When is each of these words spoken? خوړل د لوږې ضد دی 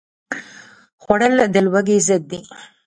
خوړل 1.01 1.33
د 1.53 1.55
لوږې 1.65 1.97
ضد 2.07 2.23
دی 2.29 2.41